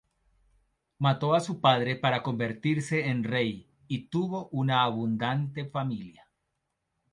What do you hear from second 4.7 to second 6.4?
abundante familia.